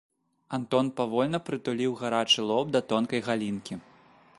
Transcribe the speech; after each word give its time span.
Антон 0.57 0.89
павольна 1.01 1.39
прытуліў 1.49 1.91
гарачы 2.01 2.39
лоб 2.53 2.65
да 2.79 2.87
тонкай 2.95 3.21
галінкі. 3.31 3.73